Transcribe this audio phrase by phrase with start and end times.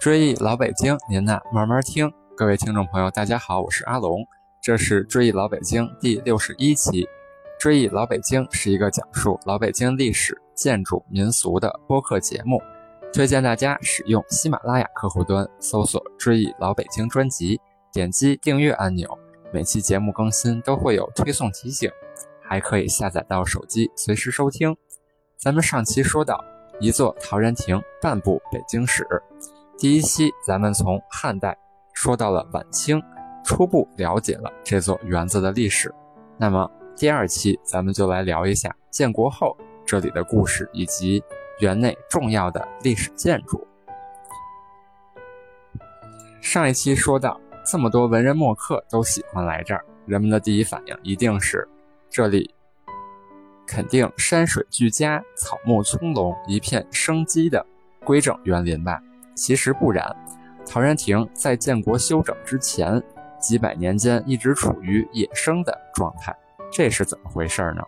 [0.00, 2.10] 追忆老北京，您呐慢慢听。
[2.34, 4.26] 各位听众朋友，大家好，我是阿龙，
[4.62, 7.06] 这是追忆老北京第六十一期。
[7.58, 12.62] 追忆老北京是一个讲述老北京历史、建筑、民俗的播客节目，
[13.12, 17.60] 推荐大家使用喜马拉雅客户端搜索“追忆老北京”专辑，
[17.92, 19.06] 点击订阅按钮，
[19.52, 21.90] 每期节目更新都会有推送提醒，
[22.42, 24.74] 还可以下载到手机随时收听。
[25.36, 26.42] 咱们上期说到
[26.80, 29.06] 一座陶然亭，半部北京史。
[29.80, 31.56] 第一期咱们从汉代
[31.94, 33.02] 说到了晚清，
[33.42, 35.90] 初步了解了这座园子的历史。
[36.36, 41.24] 那么第二期咱们就来聊一下建国后这里的故事以及
[41.60, 43.66] 园内重要的历史建筑。
[46.42, 51.66] 上一期说到，这么多文人墨客都喜欢来这儿，人们的第一反应一定是
[52.10, 52.54] 这里
[53.66, 57.64] 肯定山水俱佳，草木葱茏，一片生机的
[58.04, 59.00] 规整园林吧。
[59.34, 60.04] 其实不然，
[60.66, 63.02] 陶然亭在建国修整之前
[63.40, 66.36] 几百年间一直处于野生的状态，
[66.70, 67.82] 这是怎么回事呢？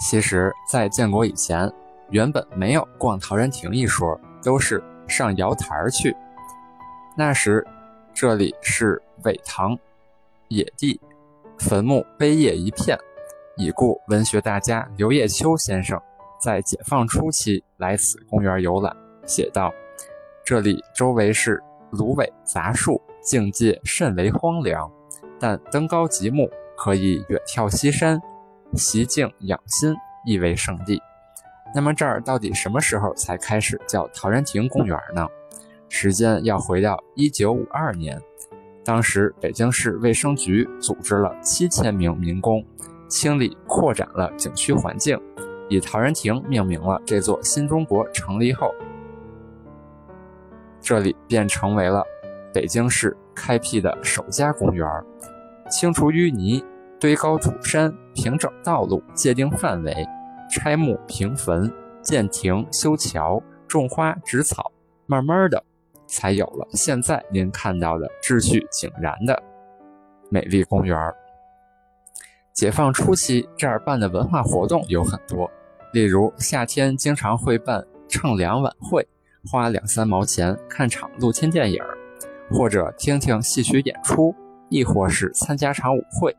[0.00, 1.70] 其实，在建国以前，
[2.10, 6.16] 原本没有逛陶然亭一说，都是上瑶台去。
[7.16, 7.66] 那时，
[8.14, 9.76] 这里是苇塘
[10.48, 11.00] 野地，
[11.58, 12.96] 坟墓碑叶一片，
[13.56, 16.00] 已故文学大家刘叶秋先生
[16.40, 19.72] 在解放初期来此公园游览，写道。
[20.48, 24.90] 这里周围是芦苇杂树，境界甚为荒凉，
[25.38, 28.18] 但登高极目，可以远眺西山，
[28.72, 30.98] 习静养心，亦为圣地。
[31.74, 35.28] 那么这儿到底什么时候才开始叫陶然亭公园呢？
[35.90, 38.18] 时间要回到一九五二年，
[38.82, 42.64] 当时北京市卫生局组织了七千名民工，
[43.06, 45.20] 清理扩展了景区环境，
[45.68, 48.74] 以陶然亭命名了这座新中国成立后。
[50.88, 52.02] 这里便成为了
[52.50, 54.88] 北京市开辟的首家公园
[55.68, 56.64] 清除淤泥，
[56.98, 59.94] 堆高土山，平整道路，界定范围，
[60.50, 64.72] 拆墓平坟，建亭修桥，种花植草，
[65.04, 65.62] 慢慢的，
[66.06, 69.42] 才有了现在您看到的秩序井然的
[70.30, 70.96] 美丽公园
[72.54, 75.50] 解放初期，这儿办的文化活动有很多，
[75.92, 79.06] 例如夏天经常会办乘凉晚会。
[79.50, 81.82] 花两三毛钱看场露天电影，
[82.50, 84.34] 或者听听戏曲演出，
[84.68, 86.36] 亦或是参加场舞会。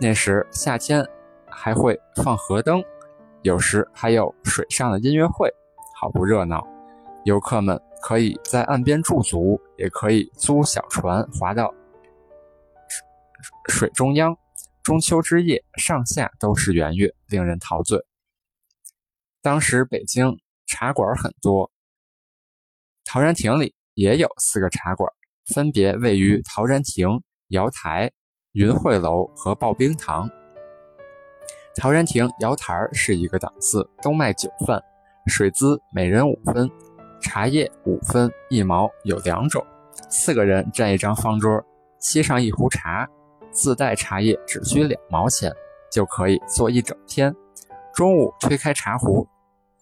[0.00, 1.06] 那时夏天
[1.48, 2.82] 还会放河灯，
[3.42, 5.48] 有时还有水上的音乐会，
[6.00, 6.66] 好不热闹。
[7.24, 11.72] 游客们可以在岸边驻足，也可以租小船划到
[13.68, 14.36] 水中央。
[14.82, 18.04] 中秋之夜，上下都是圆月，令人陶醉。
[19.40, 21.70] 当时北京茶馆很多。
[23.04, 25.08] 陶然亭里也有四个茶馆，
[25.54, 28.10] 分别位于陶然亭、瑶台、
[28.52, 30.28] 云汇楼和刨冰堂。
[31.76, 34.82] 陶然亭、瑶台是一个档次，都卖酒饭，
[35.26, 36.68] 水资每人五分，
[37.20, 39.64] 茶叶五分一毛，有两种。
[40.08, 41.62] 四个人占一张方桌，
[42.00, 43.08] 沏上一壶茶，
[43.50, 45.52] 自带茶叶只需两毛钱，
[45.92, 47.34] 就可以坐一整天。
[47.92, 49.28] 中午推开茶壶，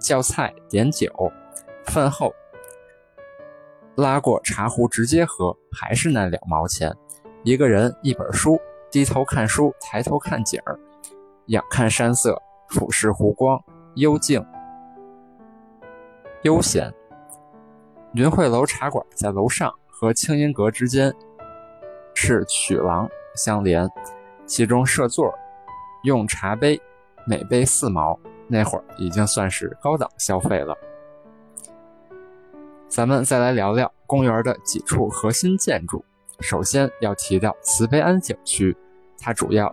[0.00, 1.10] 叫菜点酒，
[1.86, 2.32] 饭后。
[3.96, 6.94] 拉过茶壶直接喝，还是那两毛钱。
[7.44, 10.78] 一个人一本书，低头看书，抬头看景儿，
[11.46, 13.58] 仰看山色，俯视湖光，
[13.94, 14.44] 幽静
[16.42, 16.92] 悠闲。
[18.12, 21.14] 云汇楼茶馆在楼上，和清音阁之间
[22.14, 23.88] 是曲廊相连，
[24.44, 25.32] 其中设座，
[26.04, 26.78] 用茶杯，
[27.26, 30.76] 每杯四毛，那会儿已经算是高档消费了。
[32.96, 36.02] 咱们再来聊聊公园的几处核心建筑。
[36.40, 38.74] 首先要提到慈悲庵景区，
[39.20, 39.70] 它主要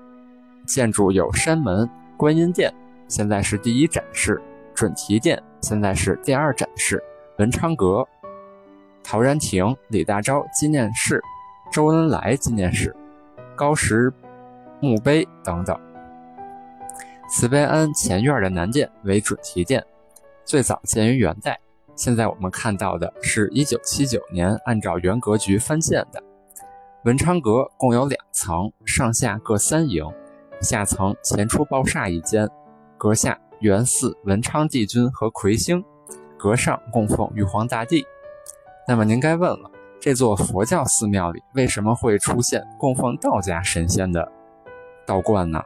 [0.68, 2.70] 建筑有山门、观音殿，
[3.08, 4.36] 现在是第一展示；
[4.76, 6.98] 准提殿，现在是第二展示；
[7.38, 8.06] 文昌阁、
[9.02, 11.22] 陶然亭、李大钊纪念室、
[11.72, 12.94] 周恩来纪念室、
[13.56, 14.12] 高石
[14.82, 15.80] 墓碑等等。
[17.30, 19.82] 慈悲庵前院的南殿为准提殿，
[20.44, 21.58] 最早建于元代。
[21.96, 26.22] 现在我们看到的是1979年按照原格局翻建的
[27.06, 30.04] 文昌阁，共有两层，上下各三营，
[30.60, 32.50] 下层前出抱厦一间，
[32.98, 35.84] 阁下原祀文昌帝君和魁星，
[36.38, 38.06] 阁上供奉玉皇大帝。
[38.88, 39.70] 那么您该问了，
[40.00, 44.32] 这座佛教寺庙里为什么会出现供奉道家神仙的
[45.06, 45.62] 道观呢？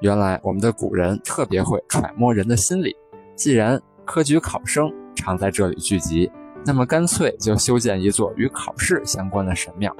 [0.00, 2.96] 原来我们的古人特别会揣摩人的心理，
[3.34, 4.90] 既然科举考生。
[5.18, 6.30] 常在这里聚集，
[6.64, 9.94] 那么干脆就修建一座与考试相关的神庙，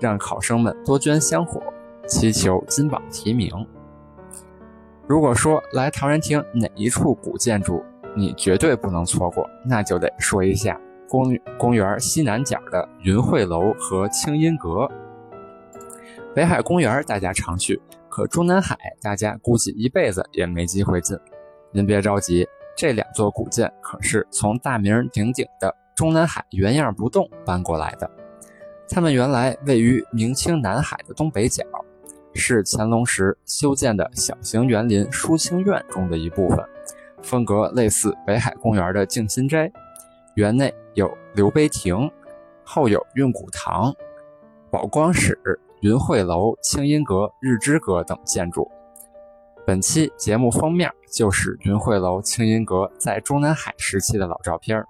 [0.00, 1.62] 让考生们多捐香火，
[2.08, 3.50] 祈求金榜题名。
[5.06, 7.80] 如果说来陶然亭哪一处古建筑
[8.16, 10.78] 你绝对不能错过，那就得说一下
[11.08, 14.90] 公公园西南角的云汇楼和清音阁。
[16.34, 21.16] 北海公园大家常去，可中南海大家估计一辈子也没机会进。
[21.70, 22.46] 您别着急，
[22.76, 28.08] 这两座古建可是从大名鼎鼎的中南海原样不动搬过来的。
[28.88, 31.64] 它们原来位于明清南海的东北角。
[32.38, 36.62] 是乾隆时修建的小型园林书清苑中的一部分，
[37.22, 39.72] 风格类似北海公园的静心斋。
[40.34, 42.10] 园内有留碑亭，
[42.62, 43.90] 后有运古堂、
[44.70, 48.70] 宝光室、云汇楼、清音阁、日之阁等建筑。
[49.66, 54.80] 本期节目封面就是云汇楼、清音阁在中南海时期的老照片，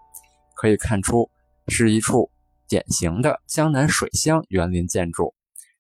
[0.55, 1.31] 可以看出
[1.69, 2.31] 是一处
[2.69, 5.35] 典型的江南水乡园林建筑，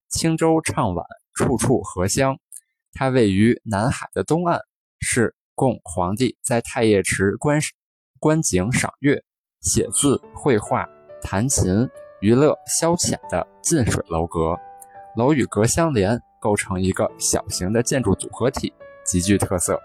[0.09, 1.05] 轻舟畅晚。
[1.35, 2.39] 处处荷香，
[2.95, 4.61] 它位于南海的东岸，
[5.01, 7.61] 是供皇帝在太液池观
[8.19, 9.23] 观景赏月、
[9.61, 10.89] 写字、绘画、
[11.21, 11.87] 弹琴、
[12.23, 14.57] 娱乐消遣的近水楼阁。
[15.15, 18.73] 楼与阁相连，构成一个小型的建筑组合体，
[19.07, 19.81] 极具特色。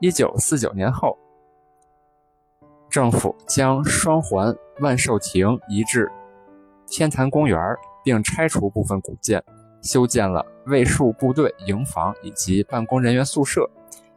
[0.00, 1.16] 一九四九年后，
[2.90, 6.10] 政府将双环万寿亭移至
[6.86, 7.58] 天坛公园，
[8.02, 9.42] 并拆除部分古建。
[9.82, 13.70] 修建了卫戍部队营房以及办公人员宿舍。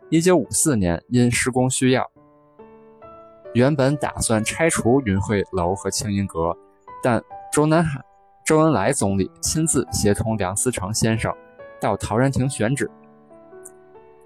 [0.10, 2.10] 一九五四年，因施工需要，
[3.54, 6.58] 原本打算拆除云会楼和清音阁，
[7.04, 7.22] 但
[7.54, 8.04] 周南海、
[8.44, 11.32] 周恩来总理亲自协同梁思成先生
[11.80, 12.90] 到陶然亭选址。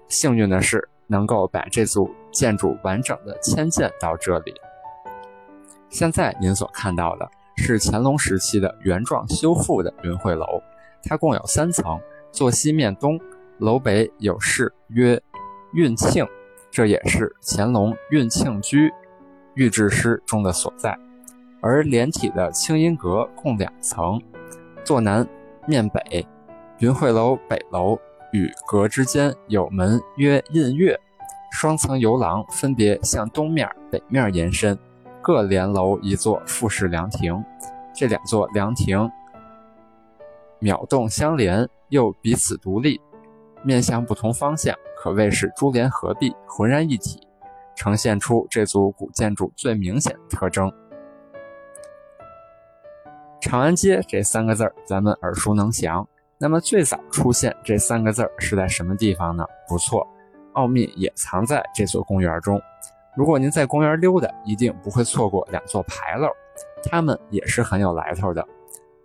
[0.08, 4.54] 幸运的是，能够把这组建筑完整的迁建到这里。
[5.88, 10.44] 现在您所看到的是乾隆时期的原状修复的云汇楼。
[11.04, 12.00] 它共有三层，
[12.32, 13.20] 坐西面东，
[13.58, 15.20] 楼北有室曰
[15.74, 16.26] 运庆，
[16.70, 18.90] 这也是乾隆运庆居
[19.54, 20.98] 御制诗中的所在。
[21.60, 24.20] 而连体的清音阁共两层，
[24.82, 25.26] 坐南
[25.66, 26.26] 面北，
[26.78, 27.98] 云汇楼北楼
[28.34, 30.98] 与阁之间有门曰印月，
[31.52, 34.76] 双层游廊分别向东面、北面延伸，
[35.22, 37.40] 各连楼一座复式凉亭。
[37.94, 39.08] 这两座凉亭。
[40.58, 43.00] 秒洞相连，又彼此独立，
[43.62, 47.24] 面向不同方向，可谓是珠联合璧，浑然一体，
[47.76, 50.72] 呈现出这组古建筑最明显的特征。
[53.40, 56.04] 长安街这三个字儿，咱们耳熟能详。
[56.38, 59.44] 那么最早出现这三个字儿是在什么地方呢？
[59.68, 60.06] 不错，
[60.54, 62.60] 奥秘也藏在这座公园中。
[63.16, 66.28] 如果您在公园溜达，一定不会错过两座牌楼，
[66.82, 68.46] 它们也是很有来头的。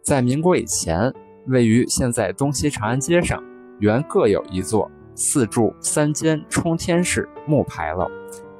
[0.03, 1.13] 在民国以前。
[1.47, 3.41] 位于现在东西长安街上，
[3.79, 8.07] 原各有一座四柱三间冲天式木牌楼，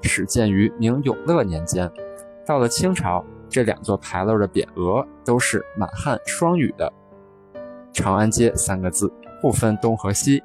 [0.02, 1.92] 始建于明永乐年间。
[2.48, 6.92] 到了清朝，这两座牌楼的匾额都是满汉双语的
[8.00, 9.12] “长安街”三个字，
[9.42, 10.42] 不分东和西。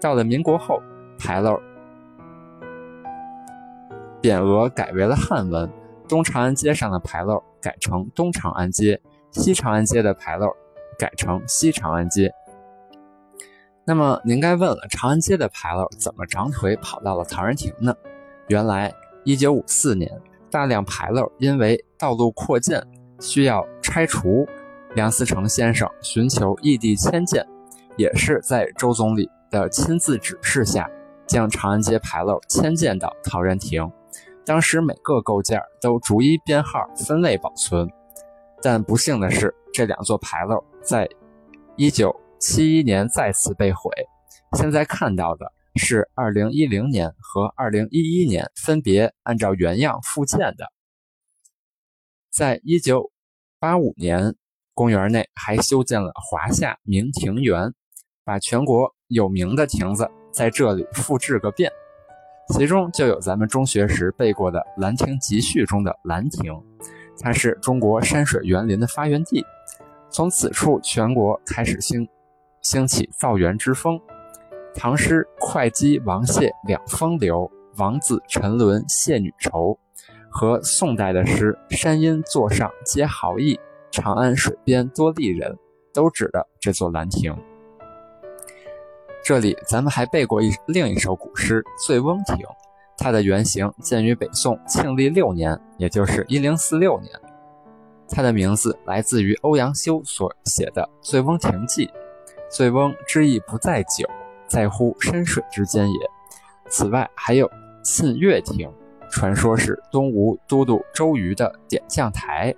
[0.00, 0.82] 到了民国后，
[1.16, 1.56] 牌楼
[4.20, 5.70] 匾额改为了汉文，
[6.08, 9.00] 东长安街上的牌楼改成东长安街，
[9.30, 10.48] 西长安街的牌楼。
[10.98, 12.32] 改成西长安街。
[13.84, 17.94] 那么您该问了，长安街的牌楼怎么长腿跑到了陶然亭呢？
[18.48, 18.90] 原来，
[19.22, 20.10] 一九五四年，
[20.50, 22.82] 大量牌楼因为道路扩建
[23.20, 24.48] 需要拆除，
[24.96, 27.46] 梁思成先生寻求异地迁建，
[27.98, 30.90] 也是在周总理的亲自指示下，
[31.26, 33.92] 将长安街牌楼迁建到陶然亭。
[34.46, 37.86] 当时每个构件都逐一编号分类保存，
[38.62, 39.54] 但不幸的是。
[39.74, 41.06] 这两座牌楼在
[41.76, 43.90] 1971年再次被毁，
[44.56, 50.72] 现在看到的是2010年和2011年分别按照原样复建的。
[52.30, 54.34] 在1985年，
[54.76, 57.72] 公园内还修建了华夏明庭园，
[58.26, 61.72] 把全国有名的亭子在这里复制个遍，
[62.52, 66.52] 其中就有咱们中学时背过的《兰亭集序》中的兰亭。
[67.18, 69.42] 它是中国山水园林的发源地，
[70.10, 72.06] 从此处全国开始兴
[72.60, 73.98] 兴起造园之风。
[74.74, 79.78] 唐诗“会稽王谢两风流，王子沉沦谢女愁”
[80.28, 83.58] 和宋代的诗“山阴座上皆豪逸，
[83.96, 85.56] 长安水边多丽人”
[85.90, 87.34] 都指的这座兰亭。
[89.24, 92.36] 这里咱们还背过一另一首古诗《醉翁亭》。
[92.98, 97.10] 它的原型建于北宋庆历六年，也就是一零四六年，
[98.10, 101.86] 它的名字来自于欧阳修所写的《醉翁亭记》
[102.52, 104.06] ：“醉翁之意不在酒，
[104.46, 105.98] 在乎山水之间也。”
[106.68, 107.50] 此外，还有
[107.82, 108.70] 沁月亭，
[109.10, 112.52] 传说是东吴都督周瑜的点将台；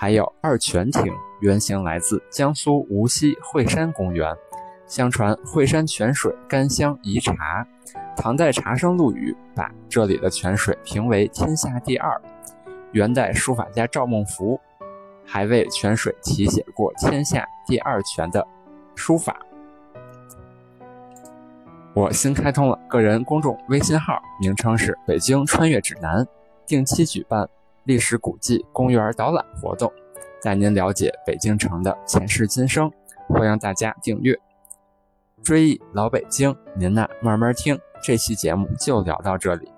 [0.00, 4.32] 还有二泉亭，原型来自江苏无锡惠山公园。
[4.86, 7.66] 相传惠山泉水甘香宜茶，
[8.16, 12.22] 唐代茶圣陆羽把这里的泉水评为天下第二。
[12.92, 14.56] 元代书法家赵孟頫。
[15.30, 18.46] 还为泉水题写过“天下第二泉”的
[18.94, 19.36] 书法。
[21.92, 26.26] 我新开通了个人公众微信号，名称是“北京穿越指南”，
[26.66, 27.46] 定期举办
[27.88, 29.90] 历史古迹、公园导览活动，
[30.42, 32.92] 带您了解北京城的前世今生。
[33.26, 34.38] 欢迎大家订阅。
[35.42, 37.80] 追忆老北京，您呐慢慢听。
[38.02, 39.72] 这期节目就聊到这里。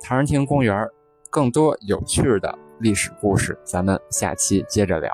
[0.00, 0.88] 唐人亭公园
[1.28, 2.56] 更多有趣的。
[2.78, 5.12] 历史故事，咱们下期接着聊。